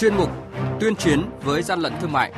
chuyên 0.00 0.14
mục 0.14 0.30
Tuyên 0.80 0.96
chiến 0.96 1.22
với 1.42 1.62
gian 1.62 1.80
lận 1.80 1.92
thương 2.00 2.12
mại. 2.12 2.32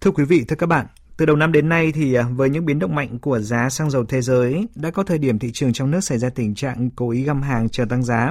Thưa 0.00 0.10
quý 0.10 0.24
vị, 0.24 0.44
thưa 0.48 0.56
các 0.56 0.66
bạn, 0.66 0.86
từ 1.16 1.26
đầu 1.26 1.36
năm 1.36 1.52
đến 1.52 1.68
nay 1.68 1.92
thì 1.92 2.14
à, 2.14 2.22
với 2.36 2.50
những 2.50 2.64
biến 2.64 2.78
động 2.78 2.94
mạnh 2.94 3.18
của 3.18 3.38
giá 3.38 3.68
xăng 3.68 3.90
dầu 3.90 4.04
thế 4.04 4.22
giới, 4.22 4.66
đã 4.74 4.90
có 4.90 5.02
thời 5.02 5.18
điểm 5.18 5.38
thị 5.38 5.50
trường 5.52 5.72
trong 5.72 5.90
nước 5.90 6.00
xảy 6.00 6.18
ra 6.18 6.28
tình 6.28 6.54
trạng 6.54 6.90
cố 6.90 7.10
ý 7.10 7.22
găm 7.22 7.42
hàng 7.42 7.68
chờ 7.68 7.84
tăng 7.88 8.02
giá. 8.02 8.30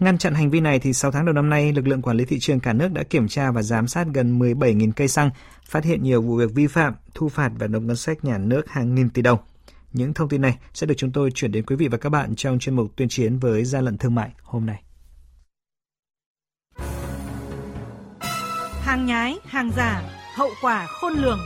Ngăn 0.00 0.18
chặn 0.18 0.34
hành 0.34 0.50
vi 0.50 0.60
này 0.60 0.78
thì 0.78 0.92
6 0.92 1.10
tháng 1.10 1.24
đầu 1.24 1.32
năm 1.32 1.50
nay, 1.50 1.72
lực 1.72 1.86
lượng 1.86 2.02
quản 2.02 2.16
lý 2.16 2.24
thị 2.24 2.38
trường 2.40 2.60
cả 2.60 2.72
nước 2.72 2.92
đã 2.92 3.02
kiểm 3.02 3.28
tra 3.28 3.50
và 3.50 3.62
giám 3.62 3.88
sát 3.88 4.06
gần 4.14 4.38
17.000 4.38 4.92
cây 4.96 5.08
xăng, 5.08 5.30
phát 5.68 5.84
hiện 5.84 6.02
nhiều 6.02 6.22
vụ 6.22 6.36
việc 6.36 6.54
vi 6.54 6.66
phạm, 6.66 6.94
thu 7.14 7.28
phạt 7.28 7.50
và 7.58 7.66
nộp 7.66 7.82
ngân 7.82 7.96
sách 7.96 8.24
nhà 8.24 8.38
nước 8.38 8.70
hàng 8.70 8.94
nghìn 8.94 9.10
tỷ 9.10 9.22
đồng. 9.22 9.38
Những 9.94 10.14
thông 10.14 10.28
tin 10.28 10.40
này 10.40 10.58
sẽ 10.72 10.86
được 10.86 10.94
chúng 10.96 11.12
tôi 11.12 11.30
chuyển 11.30 11.52
đến 11.52 11.64
quý 11.66 11.76
vị 11.76 11.88
và 11.88 11.98
các 11.98 12.10
bạn 12.10 12.34
trong 12.36 12.58
chuyên 12.58 12.76
mục 12.76 12.96
tuyên 12.96 13.08
chiến 13.08 13.38
với 13.38 13.64
gian 13.64 13.84
lận 13.84 13.98
thương 13.98 14.14
mại 14.14 14.30
hôm 14.42 14.66
nay. 14.66 14.82
Hàng 18.80 19.06
nhái, 19.06 19.36
hàng 19.44 19.70
giả, 19.76 20.02
hậu 20.36 20.50
quả 20.62 20.86
khôn 20.86 21.12
lường. 21.12 21.38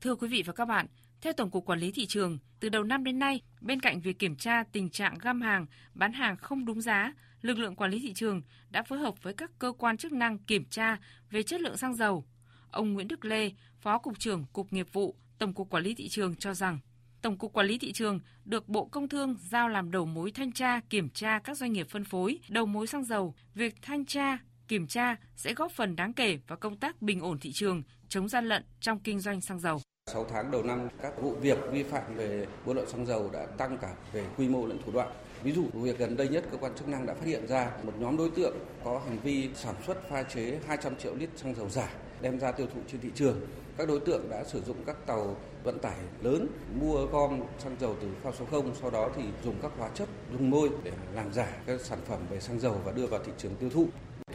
Thưa 0.00 0.14
quý 0.14 0.28
vị 0.28 0.42
và 0.46 0.52
các 0.52 0.64
bạn, 0.64 0.86
theo 1.20 1.32
Tổng 1.32 1.50
cục 1.50 1.64
Quản 1.64 1.78
lý 1.78 1.92
thị 1.92 2.06
trường, 2.06 2.38
từ 2.60 2.68
đầu 2.68 2.82
năm 2.82 3.04
đến 3.04 3.18
nay, 3.18 3.40
bên 3.60 3.80
cạnh 3.80 4.00
việc 4.00 4.18
kiểm 4.18 4.36
tra 4.36 4.62
tình 4.72 4.90
trạng 4.90 5.18
găm 5.18 5.40
hàng, 5.40 5.66
bán 5.94 6.12
hàng 6.12 6.36
không 6.36 6.64
đúng 6.64 6.80
giá, 6.80 7.12
lực 7.42 7.58
lượng 7.58 7.76
quản 7.76 7.90
lý 7.90 7.98
thị 7.98 8.12
trường 8.14 8.42
đã 8.70 8.82
phối 8.82 8.98
hợp 8.98 9.14
với 9.22 9.34
các 9.34 9.50
cơ 9.58 9.72
quan 9.78 9.96
chức 9.96 10.12
năng 10.12 10.38
kiểm 10.38 10.64
tra 10.64 10.96
về 11.30 11.42
chất 11.42 11.60
lượng 11.60 11.76
xăng 11.76 11.94
dầu. 11.94 12.24
Ông 12.70 12.92
Nguyễn 12.92 13.08
Đức 13.08 13.24
Lê, 13.24 13.50
Phó 13.80 13.98
cục 13.98 14.18
trưởng 14.18 14.44
Cục 14.52 14.72
Nghiệp 14.72 14.86
vụ, 14.92 15.14
Tổng 15.38 15.54
cục 15.54 15.70
Quản 15.70 15.82
lý 15.82 15.94
thị 15.94 16.08
trường 16.08 16.34
cho 16.36 16.54
rằng 16.54 16.78
Tổng 17.22 17.38
cục 17.38 17.52
Quản 17.52 17.66
lý 17.66 17.78
thị 17.78 17.92
trường 17.92 18.20
được 18.44 18.68
Bộ 18.68 18.84
Công 18.84 19.08
Thương 19.08 19.36
giao 19.50 19.68
làm 19.68 19.90
đầu 19.90 20.06
mối 20.06 20.30
thanh 20.30 20.52
tra 20.52 20.80
kiểm 20.90 21.08
tra 21.10 21.38
các 21.38 21.56
doanh 21.56 21.72
nghiệp 21.72 21.86
phân 21.90 22.04
phối, 22.04 22.38
đầu 22.48 22.66
mối 22.66 22.86
xăng 22.86 23.04
dầu. 23.04 23.34
Việc 23.54 23.74
thanh 23.82 24.04
tra, 24.04 24.38
kiểm 24.68 24.86
tra 24.86 25.16
sẽ 25.36 25.54
góp 25.54 25.72
phần 25.72 25.96
đáng 25.96 26.12
kể 26.12 26.38
vào 26.46 26.58
công 26.58 26.76
tác 26.76 27.02
bình 27.02 27.20
ổn 27.20 27.38
thị 27.38 27.50
trường, 27.52 27.82
chống 28.08 28.28
gian 28.28 28.48
lận 28.48 28.64
trong 28.80 29.00
kinh 29.00 29.20
doanh 29.20 29.40
xăng 29.40 29.58
dầu. 29.58 29.80
6 30.06 30.24
tháng 30.24 30.50
đầu 30.50 30.62
năm, 30.62 30.88
các 31.02 31.22
vụ 31.22 31.34
việc 31.34 31.58
vi 31.72 31.82
phạm 31.82 32.14
về 32.14 32.46
buôn 32.66 32.76
lậu 32.76 32.86
xăng 32.86 33.06
dầu 33.06 33.30
đã 33.32 33.46
tăng 33.46 33.78
cả 33.78 33.94
về 34.12 34.26
quy 34.36 34.48
mô 34.48 34.66
lẫn 34.66 34.78
thủ 34.86 34.92
đoạn. 34.92 35.08
Ví 35.42 35.52
dụ, 35.52 35.64
vụ 35.72 35.80
việc 35.80 35.98
gần 35.98 36.16
đây 36.16 36.28
nhất, 36.28 36.44
cơ 36.50 36.56
quan 36.56 36.72
chức 36.76 36.88
năng 36.88 37.06
đã 37.06 37.14
phát 37.14 37.26
hiện 37.26 37.46
ra 37.46 37.70
một 37.82 37.92
nhóm 37.98 38.16
đối 38.16 38.30
tượng 38.30 38.56
có 38.84 39.02
hành 39.08 39.18
vi 39.22 39.50
sản 39.54 39.74
xuất 39.86 40.08
pha 40.08 40.22
chế 40.22 40.60
200 40.66 40.96
triệu 40.96 41.14
lít 41.14 41.30
xăng 41.36 41.54
dầu 41.54 41.68
giả 41.68 41.88
đem 42.20 42.38
ra 42.38 42.52
tiêu 42.52 42.66
thụ 42.74 42.80
trên 42.92 43.00
thị 43.00 43.10
trường. 43.14 43.40
Các 43.76 43.88
đối 43.88 44.00
tượng 44.00 44.30
đã 44.30 44.44
sử 44.44 44.62
dụng 44.62 44.76
các 44.86 45.06
tàu 45.06 45.36
vận 45.64 45.78
tải 45.78 45.96
lớn 46.22 46.46
mua 46.80 47.06
gom 47.06 47.40
xăng 47.58 47.76
dầu 47.80 47.96
từ 48.00 48.08
phao 48.22 48.32
số 48.32 48.44
0, 48.44 48.74
sau 48.80 48.90
đó 48.90 49.10
thì 49.16 49.22
dùng 49.44 49.54
các 49.62 49.72
hóa 49.78 49.90
chất 49.94 50.08
dung 50.32 50.50
môi 50.50 50.70
để 50.82 50.92
làm 51.14 51.32
giả 51.32 51.48
các 51.66 51.80
sản 51.80 51.98
phẩm 52.08 52.18
về 52.30 52.40
xăng 52.40 52.60
dầu 52.60 52.80
và 52.84 52.92
đưa 52.92 53.06
vào 53.06 53.20
thị 53.24 53.32
trường 53.38 53.54
tiêu 53.56 53.70
thụ 53.70 53.86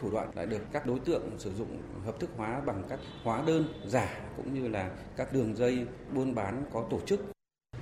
thủ 0.04 0.10
đoạn 0.10 0.30
lại 0.34 0.46
được 0.46 0.60
các 0.72 0.86
đối 0.86 0.98
tượng 0.98 1.30
sử 1.38 1.52
dụng 1.54 1.82
hợp 2.04 2.20
thức 2.20 2.30
hóa 2.36 2.60
bằng 2.66 2.82
các 2.88 2.98
hóa 3.22 3.42
đơn 3.46 3.64
giả 3.86 4.20
cũng 4.36 4.54
như 4.54 4.68
là 4.68 4.90
các 5.16 5.32
đường 5.32 5.56
dây 5.56 5.86
buôn 6.12 6.34
bán 6.34 6.64
có 6.72 6.86
tổ 6.90 7.00
chức 7.06 7.33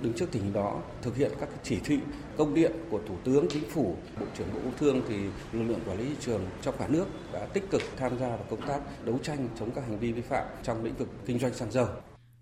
Đứng 0.03 0.13
trước 0.13 0.31
tình 0.31 0.43
hình 0.43 0.53
đó, 0.53 0.81
thực 1.01 1.15
hiện 1.15 1.31
các 1.39 1.49
chỉ 1.63 1.79
thị, 1.83 1.99
công 2.37 2.53
điện 2.53 2.71
của 2.89 3.01
Thủ 3.07 3.17
tướng 3.23 3.47
Chính 3.49 3.69
phủ, 3.69 3.97
Bộ 4.19 4.25
trưởng 4.37 4.53
Bộ 4.53 4.59
Công 4.63 4.77
Thương 4.77 5.01
thì 5.07 5.15
lực 5.51 5.63
lượng 5.63 5.79
quản 5.85 5.97
lý 5.97 6.05
thị 6.05 6.15
trường 6.19 6.45
trong 6.61 6.75
cả 6.79 6.87
nước 6.87 7.05
đã 7.33 7.45
tích 7.45 7.63
cực 7.69 7.81
tham 7.97 8.19
gia 8.19 8.27
vào 8.27 8.45
công 8.49 8.67
tác 8.67 9.05
đấu 9.05 9.19
tranh 9.23 9.49
chống 9.59 9.71
các 9.75 9.81
hành 9.81 9.99
vi 9.99 10.11
vi 10.11 10.21
phạm 10.21 10.47
trong 10.63 10.83
lĩnh 10.83 10.95
vực 10.95 11.09
kinh 11.25 11.39
doanh 11.39 11.53
xăng 11.53 11.71
dầu. 11.71 11.87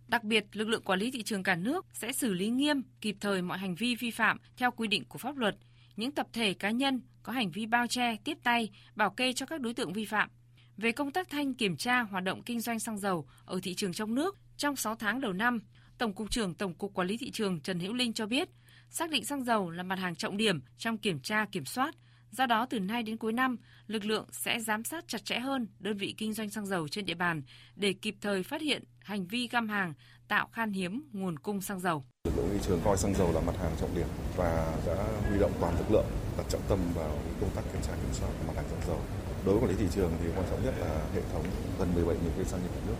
Đặc 0.08 0.24
biệt, 0.24 0.46
lực 0.52 0.68
lượng 0.68 0.84
quản 0.84 1.00
lý 1.00 1.12
thị 1.12 1.24
trường 1.24 1.44
cả 1.44 1.56
nước 1.56 1.86
sẽ 1.94 2.14
xử 2.14 2.34
lý 2.34 2.50
nghiêm, 2.50 2.82
kịp 3.02 3.16
thời 3.20 3.42
mọi 3.42 3.58
hành 3.58 3.76
vi 3.76 3.96
vi 3.96 4.12
phạm 4.12 4.38
theo 4.58 4.72
quy 4.72 4.88
định 4.88 5.06
của 5.06 5.18
pháp 5.18 5.38
luật. 5.38 5.56
Những 5.96 6.12
tập 6.12 6.28
thể 6.34 6.54
cá 6.54 6.72
nhân 6.72 7.02
có 7.24 7.34
hành 7.34 7.52
vi 7.52 7.66
bao 7.66 7.88
che, 7.88 8.16
tiếp 8.24 8.38
tay, 8.44 8.70
bảo 8.96 9.10
kê 9.10 9.34
cho 9.34 9.46
các 9.46 9.62
đối 9.62 9.74
tượng 9.74 9.94
vi 9.94 10.06
phạm. 10.06 10.30
Về 10.78 10.92
công 10.92 11.12
tác 11.12 11.30
thanh 11.30 11.54
kiểm 11.54 11.78
tra 11.78 12.02
hoạt 12.02 12.24
động 12.24 12.42
kinh 12.44 12.60
doanh 12.60 12.80
xăng 12.80 12.98
dầu 12.98 13.28
ở 13.46 13.60
thị 13.64 13.76
trường 13.76 13.94
trong 13.94 14.16
nước 14.16 14.38
trong 14.58 14.76
6 14.76 14.96
tháng 14.96 15.22
đầu 15.22 15.34
năm, 15.34 15.60
Tổng 16.02 16.14
cục 16.14 16.32
trưởng 16.32 16.54
Tổng 16.54 16.74
cục 16.74 16.94
Quản 16.94 17.08
lý 17.08 17.18
thị 17.18 17.32
trường 17.32 17.60
Trần 17.60 17.80
Hữu 17.80 17.94
Linh 17.94 18.14
cho 18.14 18.26
biết, 18.26 18.50
xác 18.90 19.10
định 19.10 19.26
xăng 19.26 19.44
dầu 19.44 19.70
là 19.70 19.84
mặt 19.84 20.00
hàng 20.00 20.16
trọng 20.16 20.38
điểm 20.38 20.62
trong 20.78 20.98
kiểm 20.98 21.20
tra 21.20 21.46
kiểm 21.52 21.66
soát. 21.66 21.96
Do 22.32 22.46
đó, 22.46 22.66
từ 22.70 22.80
nay 22.80 23.04
đến 23.04 23.18
cuối 23.18 23.34
năm, 23.34 23.58
lực 23.88 24.06
lượng 24.06 24.26
sẽ 24.32 24.60
giám 24.60 24.84
sát 24.84 25.08
chặt 25.08 25.26
chẽ 25.26 25.40
hơn 25.40 25.68
đơn 25.80 25.98
vị 25.98 26.16
kinh 26.18 26.34
doanh 26.34 26.50
xăng 26.50 26.66
dầu 26.66 26.88
trên 26.88 27.06
địa 27.06 27.14
bàn 27.14 27.42
để 27.76 27.94
kịp 27.94 28.16
thời 28.22 28.44
phát 28.44 28.62
hiện 28.62 28.84
hành 29.00 29.28
vi 29.28 29.48
găm 29.48 29.70
hàng, 29.70 29.94
tạo 30.28 30.48
khan 30.52 30.72
hiếm 30.72 31.10
nguồn 31.14 31.40
cung 31.40 31.62
xăng 31.62 31.80
dầu. 31.80 32.04
Lực 32.24 32.34
lượng 32.38 32.50
thị 32.52 32.60
trường 32.68 32.80
coi 32.84 32.98
xăng 32.98 33.16
dầu 33.16 33.32
là 33.34 33.42
mặt 33.42 33.56
hàng 33.60 33.76
trọng 33.80 33.96
điểm 33.96 34.08
và 34.36 34.78
đã 34.88 34.96
huy 35.30 35.40
động 35.40 35.52
toàn 35.60 35.76
lực 35.78 35.92
lượng 35.92 36.06
đặt 36.38 36.46
trọng 36.50 36.62
tâm 36.70 36.80
vào 36.96 37.20
công 37.42 37.50
tác 37.56 37.62
kiểm 37.74 37.82
tra 37.82 37.94
kiểm 37.94 38.14
soát 38.14 38.30
mặt 38.48 38.54
hàng 38.56 38.70
xăng 38.70 38.82
dầu. 38.88 39.02
Đối 39.46 39.56
với 39.56 39.64
quản 39.64 39.78
lý 39.78 39.86
thị 39.86 39.92
trường 39.96 40.12
thì 40.24 40.30
quan 40.36 40.46
trọng 40.50 40.66
nhất 40.66 40.74
là 40.80 41.06
hệ 41.16 41.22
thống 41.34 41.46
gần 41.80 41.94
17 41.96 42.16
000 42.16 42.26
cây 42.36 42.46
xăng 42.46 42.60
trên 42.60 42.72
cả 42.76 42.82
nước 42.88 42.96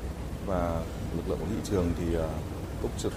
và 0.46 0.84
lực 1.16 1.24
lượng 1.28 1.40
quản 1.40 1.50
lý 1.50 1.56
thị 1.56 1.70
trường 1.72 1.92
thì 2.00 2.16
à, 2.16 2.28
túc 2.82 2.92
trực 2.98 3.14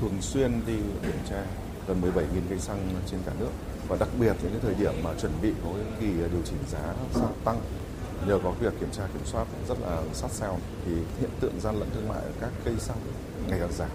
thường 0.00 0.16
xuyên 0.20 0.60
đi 0.66 0.76
kiểm 1.02 1.18
tra. 1.30 1.44
Gần 1.88 2.02
17.000 2.02 2.22
cây 2.48 2.58
xăng 2.58 2.94
trên 3.10 3.20
cả 3.26 3.32
nước. 3.38 3.50
Và 3.88 3.96
đặc 4.00 4.08
biệt 4.20 4.32
những 4.42 4.50
cái 4.52 4.60
thời 4.62 4.74
điểm 4.74 4.94
mà 5.04 5.10
chuẩn 5.20 5.32
bị 5.42 5.52
có 5.64 5.70
cái 5.72 5.92
kỳ 6.00 6.06
điều 6.06 6.42
chỉnh 6.44 6.58
giá 6.70 6.94
xăng 7.12 7.32
tăng, 7.44 7.60
nhờ 8.26 8.38
có 8.44 8.50
việc 8.50 8.72
kiểm 8.80 8.90
tra 8.92 9.02
kiểm 9.12 9.24
soát 9.24 9.46
rất 9.68 9.80
là 9.80 10.02
sát 10.12 10.30
sao, 10.30 10.58
thì 10.86 10.92
hiện 11.20 11.30
tượng 11.40 11.60
gian 11.60 11.78
lận 11.80 11.88
thương 11.94 12.08
mại 12.08 12.18
ở 12.18 12.30
các 12.40 12.50
cây 12.64 12.74
xăng 12.78 12.96
ngày 13.48 13.58
càng 13.60 13.72
giảm 13.72 13.90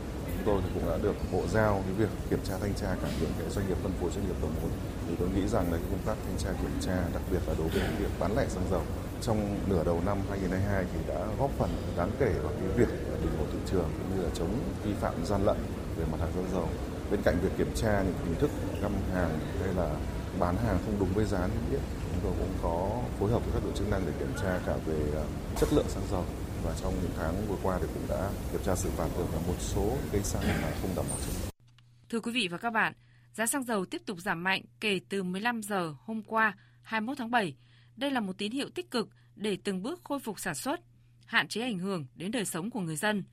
chúng 0.46 0.54
tôi 0.54 0.62
thì 0.64 0.80
cũng 0.80 0.90
đã 0.90 0.98
được 1.04 1.16
bộ 1.32 1.42
giao 1.54 1.82
cái 1.86 1.94
việc 1.94 2.10
kiểm 2.30 2.40
tra 2.44 2.54
thanh 2.62 2.74
tra 2.74 2.88
cả 3.02 3.08
những 3.22 3.32
cái 3.40 3.50
doanh 3.50 3.68
nghiệp 3.68 3.78
phân 3.84 3.92
phối 4.02 4.10
doanh 4.16 4.28
nghiệp 4.28 4.36
đầu 4.42 4.52
mối 4.62 4.72
thì 5.08 5.16
tôi 5.20 5.30
nghĩ 5.36 5.48
rằng 5.48 5.72
là 5.72 5.78
cái 5.78 5.88
công 5.92 6.00
tác 6.06 6.16
thanh 6.26 6.38
tra 6.38 6.50
kiểm 6.62 6.78
tra 6.82 6.96
đặc 7.14 7.22
biệt 7.32 7.40
là 7.48 7.54
đối 7.58 7.68
với 7.68 7.82
việc 8.00 8.10
bán 8.20 8.38
lẻ 8.38 8.46
xăng 8.48 8.64
dầu 8.72 8.82
trong 9.22 9.60
nửa 9.70 9.84
đầu 9.84 10.02
năm 10.06 10.18
2022 10.30 10.86
thì 10.94 11.00
đã 11.08 11.26
góp 11.40 11.52
phần 11.58 11.70
đáng 11.98 12.12
kể 12.20 12.34
vào 12.44 12.54
cái 12.60 12.70
việc 12.78 12.90
bình 13.24 13.34
ổn 13.40 13.48
thị 13.54 13.60
trường 13.72 13.90
cũng 13.98 14.18
như 14.18 14.24
là 14.24 14.30
chống 14.34 14.60
vi 14.84 14.94
phạm 15.02 15.26
gian 15.26 15.46
lận 15.46 15.58
về 15.98 16.06
mặt 16.12 16.18
hàng 16.20 16.32
xăng 16.36 16.52
dầu. 16.54 16.68
Bên 17.12 17.22
cạnh 17.26 17.38
việc 17.42 17.58
kiểm 17.58 17.72
tra 17.76 18.02
những 18.02 18.16
hình 18.26 18.36
thức 18.40 18.50
găm 18.82 18.92
hàng 19.14 19.40
hay 19.60 19.74
là 19.74 19.90
bán 20.40 20.56
hàng 20.58 20.78
không 20.86 20.96
đúng 21.00 21.14
với 21.14 21.26
giá 21.26 21.40
niêm 21.48 21.72
yết, 21.72 21.82
chúng 22.12 22.20
tôi 22.24 22.34
cũng 22.40 22.54
có 22.64 22.90
phối 23.20 23.32
hợp 23.32 23.46
với 23.46 23.54
các 23.54 23.64
đội 23.64 23.74
chức 23.76 23.90
năng 23.90 24.02
để 24.06 24.12
kiểm 24.20 24.34
tra 24.42 24.60
cả 24.66 24.74
về 24.86 25.00
à, 25.16 25.24
chất 25.60 25.74
lượng 25.74 25.86
xăng 25.90 26.04
dầu 26.12 26.24
và 26.64 26.76
trong 26.82 26.94
những 27.02 27.12
tháng 27.18 27.48
vừa 27.48 27.58
qua 27.64 27.78
thì 27.82 27.88
cũng 27.94 28.06
đã 28.10 28.32
kiểm 28.52 28.62
tra 28.66 28.76
xử 28.76 28.90
phạt 28.90 29.08
được 29.18 29.26
một 29.48 29.56
số 29.60 29.98
cây 30.12 30.24
xăng 30.24 30.42
mà 30.62 30.72
không 30.82 30.90
đảm 30.96 31.06
bảo 31.10 31.18
chất 31.20 31.34
lượng. 31.42 31.50
Thưa 32.10 32.20
quý 32.20 32.32
vị 32.32 32.48
và 32.52 32.58
các 32.58 32.70
bạn, 32.70 32.94
giá 33.34 33.46
xăng 33.46 33.64
dầu 33.64 33.86
tiếp 33.86 34.02
tục 34.06 34.20
giảm 34.20 34.44
mạnh 34.44 34.62
kể 34.80 35.00
từ 35.10 35.24
15 35.24 35.64
giờ 35.64 35.96
hôm 36.00 36.24
qua 36.24 36.58
21 36.82 37.18
tháng 37.18 37.32
7 37.32 37.56
đây 37.96 38.12
là 38.12 38.20
một 38.20 38.38
tín 38.38 38.52
hiệu 38.52 38.70
tích 38.70 38.92
cực 38.92 39.10
để 39.36 39.58
từng 39.64 39.82
bước 39.82 40.02
khôi 40.04 40.20
phục 40.20 40.40
sản 40.40 40.56
xuất, 40.56 40.80
hạn 41.26 41.48
chế 41.48 41.62
ảnh 41.62 41.80
hưởng 41.80 42.06
đến 42.16 42.32
đời 42.32 42.46
sống 42.46 42.70
của 42.70 42.80
người 42.80 42.96
dân, 42.96 43.24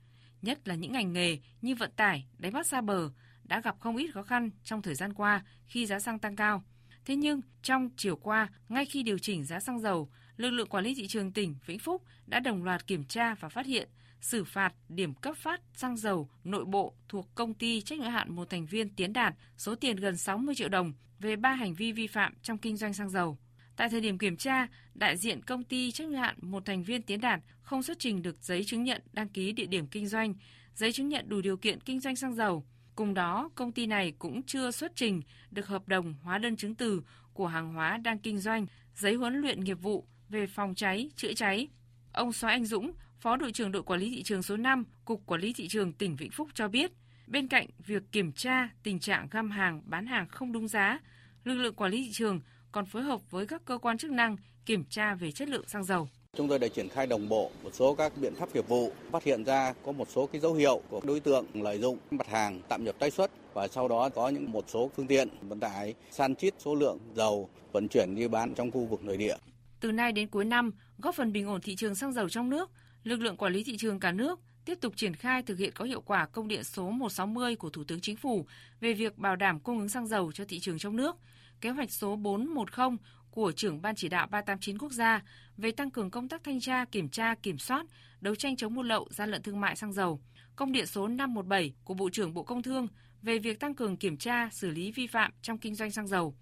nhất 0.41 0.67
là 0.67 0.75
những 0.75 0.91
ngành 0.91 1.13
nghề 1.13 1.39
như 1.61 1.75
vận 1.75 1.91
tải, 1.95 2.27
đánh 2.37 2.53
bắt 2.53 2.67
xa 2.67 2.81
bờ 2.81 3.09
đã 3.43 3.61
gặp 3.61 3.75
không 3.79 3.97
ít 3.97 4.11
khó 4.13 4.23
khăn 4.23 4.49
trong 4.63 4.81
thời 4.81 4.95
gian 4.95 5.13
qua 5.13 5.43
khi 5.65 5.85
giá 5.85 5.99
xăng 5.99 6.19
tăng 6.19 6.35
cao. 6.35 6.63
Thế 7.05 7.15
nhưng, 7.15 7.41
trong 7.61 7.89
chiều 7.97 8.15
qua, 8.15 8.49
ngay 8.69 8.85
khi 8.85 9.03
điều 9.03 9.17
chỉnh 9.17 9.43
giá 9.43 9.59
xăng 9.59 9.79
dầu, 9.79 10.09
lực 10.37 10.49
lượng 10.49 10.67
quản 10.67 10.83
lý 10.83 10.95
thị 10.95 11.07
trường 11.07 11.31
tỉnh 11.31 11.55
Vĩnh 11.65 11.79
Phúc 11.79 12.03
đã 12.27 12.39
đồng 12.39 12.63
loạt 12.63 12.87
kiểm 12.87 13.03
tra 13.03 13.35
và 13.35 13.49
phát 13.49 13.65
hiện 13.65 13.89
xử 14.21 14.43
phạt 14.43 14.73
điểm 14.89 15.13
cấp 15.13 15.37
phát 15.37 15.61
xăng 15.73 15.97
dầu 15.97 16.29
nội 16.43 16.65
bộ 16.65 16.93
thuộc 17.09 17.35
công 17.35 17.53
ty 17.53 17.81
trách 17.81 17.99
nhiệm 17.99 18.09
hạn 18.09 18.35
một 18.35 18.49
thành 18.49 18.65
viên 18.65 18.89
Tiến 18.89 19.13
Đạt 19.13 19.35
số 19.57 19.75
tiền 19.75 19.95
gần 19.95 20.17
60 20.17 20.55
triệu 20.55 20.69
đồng 20.69 20.93
về 21.19 21.35
ba 21.35 21.53
hành 21.53 21.73
vi 21.73 21.91
vi 21.91 22.07
phạm 22.07 22.33
trong 22.43 22.57
kinh 22.57 22.77
doanh 22.77 22.93
xăng 22.93 23.09
dầu. 23.09 23.37
Tại 23.75 23.89
thời 23.89 24.01
điểm 24.01 24.17
kiểm 24.17 24.37
tra, 24.37 24.67
đại 24.93 25.17
diện 25.17 25.41
công 25.41 25.63
ty 25.63 25.91
trách 25.91 26.07
nhiệm 26.07 26.19
hạn 26.19 26.35
một 26.41 26.65
thành 26.65 26.83
viên 26.83 27.01
Tiến 27.01 27.21
Đạt 27.21 27.39
không 27.61 27.83
xuất 27.83 27.99
trình 27.99 28.21
được 28.21 28.37
giấy 28.41 28.63
chứng 28.63 28.83
nhận 28.83 29.01
đăng 29.13 29.29
ký 29.29 29.51
địa 29.51 29.65
điểm 29.65 29.87
kinh 29.87 30.07
doanh, 30.07 30.33
giấy 30.75 30.91
chứng 30.91 31.09
nhận 31.09 31.29
đủ 31.29 31.41
điều 31.41 31.57
kiện 31.57 31.79
kinh 31.79 31.99
doanh 31.99 32.15
xăng 32.15 32.35
dầu. 32.35 32.65
Cùng 32.95 33.13
đó, 33.13 33.49
công 33.55 33.71
ty 33.71 33.85
này 33.85 34.13
cũng 34.19 34.43
chưa 34.43 34.71
xuất 34.71 34.91
trình 34.95 35.21
được 35.51 35.67
hợp 35.67 35.87
đồng 35.87 36.13
hóa 36.23 36.37
đơn 36.37 36.55
chứng 36.55 36.75
từ 36.75 37.01
của 37.33 37.47
hàng 37.47 37.73
hóa 37.73 37.97
đang 37.97 38.19
kinh 38.19 38.37
doanh, 38.37 38.65
giấy 38.95 39.13
huấn 39.13 39.33
luyện 39.33 39.63
nghiệp 39.63 39.81
vụ 39.81 40.07
về 40.31 40.47
phòng 40.47 40.75
cháy, 40.75 41.09
chữa 41.15 41.33
cháy. 41.33 41.67
Ông 42.13 42.33
Soái 42.33 42.53
Anh 42.53 42.65
Dũng, 42.65 42.91
Phó 43.19 43.35
đội 43.35 43.51
trưởng 43.51 43.71
đội 43.71 43.83
quản 43.83 43.99
lý 43.99 44.09
thị 44.09 44.23
trường 44.23 44.43
số 44.43 44.57
5, 44.57 44.83
Cục 45.05 45.25
Quản 45.25 45.41
lý 45.41 45.53
thị 45.53 45.67
trường 45.67 45.93
tỉnh 45.93 46.15
Vĩnh 46.15 46.31
Phúc 46.31 46.47
cho 46.53 46.67
biết, 46.67 46.91
bên 47.27 47.47
cạnh 47.47 47.67
việc 47.85 48.03
kiểm 48.11 48.31
tra 48.31 48.69
tình 48.83 48.99
trạng 48.99 49.27
găm 49.31 49.51
hàng, 49.51 49.81
bán 49.85 50.05
hàng 50.05 50.27
không 50.29 50.51
đúng 50.51 50.67
giá, 50.67 50.99
lực 51.43 51.55
lượng 51.55 51.73
quản 51.73 51.91
lý 51.91 52.03
thị 52.03 52.11
trường 52.11 52.39
còn 52.71 52.85
phối 52.85 53.03
hợp 53.03 53.31
với 53.31 53.47
các 53.47 53.61
cơ 53.65 53.77
quan 53.77 53.97
chức 53.97 54.11
năng 54.11 54.37
kiểm 54.65 54.83
tra 54.89 55.15
về 55.15 55.31
chất 55.31 55.49
lượng 55.49 55.67
xăng 55.67 55.83
dầu. 55.83 56.09
Chúng 56.37 56.47
tôi 56.47 56.59
đã 56.59 56.67
triển 56.67 56.89
khai 56.89 57.07
đồng 57.07 57.29
bộ 57.29 57.51
một 57.63 57.69
số 57.73 57.95
các 57.95 58.13
biện 58.21 58.35
pháp 58.35 58.55
nghiệp 58.55 58.67
vụ, 58.67 58.91
phát 59.11 59.23
hiện 59.23 59.43
ra 59.43 59.73
có 59.85 59.91
một 59.91 60.07
số 60.09 60.27
cái 60.27 60.41
dấu 60.41 60.53
hiệu 60.53 60.81
của 60.89 61.01
đối 61.03 61.19
tượng 61.19 61.45
lợi 61.53 61.77
dụng 61.77 61.97
mặt 62.11 62.27
hàng 62.27 62.61
tạm 62.69 62.83
nhập 62.83 62.95
tái 62.99 63.11
xuất 63.11 63.31
và 63.53 63.67
sau 63.67 63.87
đó 63.87 64.09
có 64.09 64.29
những 64.29 64.51
một 64.51 64.65
số 64.67 64.91
phương 64.95 65.07
tiện 65.07 65.27
vận 65.41 65.59
tải 65.59 65.93
san 66.11 66.35
chít 66.35 66.53
số 66.59 66.75
lượng 66.75 66.97
dầu 67.15 67.49
vận 67.71 67.87
chuyển 67.87 68.15
đi 68.15 68.27
bán 68.27 68.53
trong 68.53 68.71
khu 68.71 68.85
vực 68.85 69.03
nội 69.03 69.17
địa. 69.17 69.35
Từ 69.81 69.91
nay 69.91 70.11
đến 70.11 70.27
cuối 70.27 70.45
năm, 70.45 70.71
góp 70.97 71.15
phần 71.15 71.31
bình 71.31 71.47
ổn 71.47 71.61
thị 71.61 71.75
trường 71.75 71.95
xăng 71.95 72.13
dầu 72.13 72.29
trong 72.29 72.49
nước, 72.49 72.71
lực 73.03 73.19
lượng 73.19 73.37
quản 73.37 73.53
lý 73.53 73.63
thị 73.63 73.77
trường 73.77 73.99
cả 73.99 74.11
nước 74.11 74.39
tiếp 74.65 74.77
tục 74.81 74.93
triển 74.95 75.15
khai 75.15 75.43
thực 75.43 75.57
hiện 75.57 75.71
có 75.75 75.85
hiệu 75.85 76.01
quả 76.01 76.25
công 76.25 76.47
điện 76.47 76.63
số 76.63 76.89
160 76.89 77.55
của 77.55 77.69
Thủ 77.69 77.83
tướng 77.83 77.99
Chính 77.99 78.15
phủ 78.15 78.45
về 78.81 78.93
việc 78.93 79.17
bảo 79.17 79.35
đảm 79.35 79.59
cung 79.59 79.79
ứng 79.79 79.89
xăng 79.89 80.07
dầu 80.07 80.31
cho 80.31 80.45
thị 80.45 80.59
trường 80.59 80.77
trong 80.77 80.95
nước, 80.95 81.15
kế 81.61 81.69
hoạch 81.69 81.91
số 81.91 82.15
410 82.15 82.97
của 83.31 83.51
trưởng 83.51 83.81
Ban 83.81 83.95
chỉ 83.95 84.09
đạo 84.09 84.27
389 84.31 84.77
quốc 84.77 84.91
gia 84.91 85.23
về 85.57 85.71
tăng 85.71 85.91
cường 85.91 86.11
công 86.11 86.29
tác 86.29 86.43
thanh 86.43 86.59
tra, 86.59 86.85
kiểm 86.85 87.09
tra, 87.09 87.35
kiểm 87.35 87.57
soát, 87.57 87.85
đấu 88.21 88.35
tranh 88.35 88.55
chống 88.55 88.75
buôn 88.75 88.87
lậu, 88.87 89.07
gian 89.11 89.31
lận 89.31 89.41
thương 89.41 89.59
mại 89.59 89.75
xăng 89.75 89.93
dầu, 89.93 90.21
công 90.55 90.71
điện 90.71 90.85
số 90.85 91.07
517 91.07 91.73
của 91.83 91.93
Bộ 91.93 92.09
trưởng 92.09 92.33
Bộ 92.33 92.43
Công 92.43 92.63
Thương 92.63 92.87
về 93.21 93.39
việc 93.39 93.59
tăng 93.59 93.75
cường 93.75 93.97
kiểm 93.97 94.17
tra, 94.17 94.49
xử 94.51 94.69
lý 94.69 94.91
vi 94.91 95.07
phạm 95.07 95.31
trong 95.41 95.57
kinh 95.57 95.75
doanh 95.75 95.91
xăng 95.91 96.07
dầu. 96.07 96.35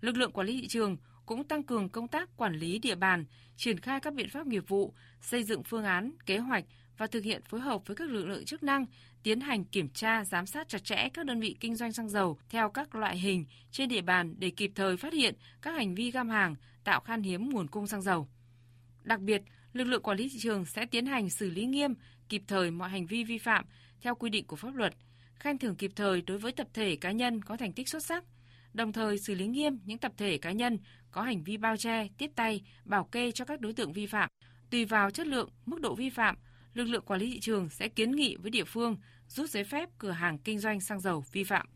Lực 0.00 0.16
lượng 0.16 0.32
quản 0.32 0.46
lý 0.46 0.60
thị 0.60 0.68
trường 0.68 0.96
cũng 1.28 1.44
tăng 1.44 1.62
cường 1.62 1.88
công 1.88 2.08
tác 2.08 2.36
quản 2.36 2.54
lý 2.54 2.78
địa 2.78 2.94
bàn, 2.94 3.24
triển 3.56 3.80
khai 3.80 4.00
các 4.00 4.14
biện 4.14 4.28
pháp 4.28 4.46
nghiệp 4.46 4.68
vụ, 4.68 4.94
xây 5.20 5.42
dựng 5.42 5.62
phương 5.62 5.84
án, 5.84 6.12
kế 6.26 6.38
hoạch 6.38 6.64
và 6.98 7.06
thực 7.06 7.24
hiện 7.24 7.42
phối 7.42 7.60
hợp 7.60 7.86
với 7.86 7.96
các 7.96 8.08
lực 8.08 8.24
lượng 8.24 8.44
chức 8.44 8.62
năng 8.62 8.86
tiến 9.22 9.40
hành 9.40 9.64
kiểm 9.64 9.88
tra, 9.88 10.24
giám 10.24 10.46
sát 10.46 10.68
chặt 10.68 10.84
chẽ 10.84 11.08
các 11.14 11.26
đơn 11.26 11.40
vị 11.40 11.56
kinh 11.60 11.76
doanh 11.76 11.92
xăng 11.92 12.08
dầu 12.08 12.38
theo 12.48 12.70
các 12.70 12.94
loại 12.94 13.18
hình 13.18 13.44
trên 13.70 13.88
địa 13.88 14.00
bàn 14.00 14.34
để 14.38 14.50
kịp 14.50 14.70
thời 14.74 14.96
phát 14.96 15.12
hiện 15.12 15.34
các 15.62 15.70
hành 15.70 15.94
vi 15.94 16.10
găm 16.10 16.28
hàng, 16.28 16.54
tạo 16.84 17.00
khan 17.00 17.22
hiếm 17.22 17.50
nguồn 17.50 17.68
cung 17.68 17.86
xăng 17.86 18.02
dầu. 18.02 18.28
Đặc 19.02 19.20
biệt, 19.20 19.42
lực 19.72 19.84
lượng 19.84 20.02
quản 20.02 20.18
lý 20.18 20.28
thị 20.28 20.38
trường 20.38 20.64
sẽ 20.64 20.86
tiến 20.86 21.06
hành 21.06 21.30
xử 21.30 21.50
lý 21.50 21.66
nghiêm, 21.66 21.94
kịp 22.28 22.42
thời 22.46 22.70
mọi 22.70 22.88
hành 22.88 23.06
vi 23.06 23.24
vi 23.24 23.38
phạm 23.38 23.64
theo 24.00 24.14
quy 24.14 24.30
định 24.30 24.46
của 24.46 24.56
pháp 24.56 24.74
luật, 24.74 24.94
khen 25.34 25.58
thưởng 25.58 25.76
kịp 25.76 25.92
thời 25.96 26.22
đối 26.22 26.38
với 26.38 26.52
tập 26.52 26.66
thể 26.74 26.96
cá 26.96 27.12
nhân 27.12 27.42
có 27.42 27.56
thành 27.56 27.72
tích 27.72 27.88
xuất 27.88 28.04
sắc, 28.04 28.24
đồng 28.72 28.92
thời 28.92 29.18
xử 29.18 29.34
lý 29.34 29.46
nghiêm 29.46 29.78
những 29.84 29.98
tập 29.98 30.12
thể 30.16 30.38
cá 30.38 30.52
nhân 30.52 30.78
có 31.10 31.22
hành 31.22 31.44
vi 31.44 31.56
bao 31.56 31.76
che, 31.76 32.08
tiếp 32.18 32.30
tay, 32.34 32.62
bảo 32.84 33.04
kê 33.04 33.32
cho 33.32 33.44
các 33.44 33.60
đối 33.60 33.72
tượng 33.72 33.92
vi 33.92 34.06
phạm. 34.06 34.28
Tùy 34.70 34.84
vào 34.84 35.10
chất 35.10 35.26
lượng, 35.26 35.48
mức 35.66 35.80
độ 35.80 35.94
vi 35.94 36.10
phạm, 36.10 36.36
lực 36.74 36.84
lượng 36.84 37.04
quản 37.04 37.20
lý 37.20 37.30
thị 37.32 37.40
trường 37.40 37.68
sẽ 37.68 37.88
kiến 37.88 38.10
nghị 38.10 38.36
với 38.36 38.50
địa 38.50 38.64
phương 38.64 38.96
rút 39.28 39.50
giấy 39.50 39.64
phép 39.64 39.88
cửa 39.98 40.10
hàng 40.10 40.38
kinh 40.38 40.58
doanh 40.58 40.80
xăng 40.80 41.00
dầu 41.00 41.24
vi 41.32 41.44
phạm. 41.44 41.66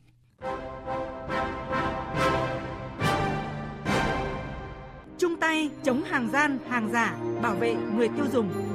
Trung 5.18 5.36
tay 5.40 5.70
chống 5.84 6.02
hàng 6.02 6.28
gian, 6.32 6.58
hàng 6.68 6.92
giả, 6.92 7.16
bảo 7.42 7.54
vệ 7.54 7.74
người 7.74 8.08
tiêu 8.08 8.26
dùng. 8.32 8.71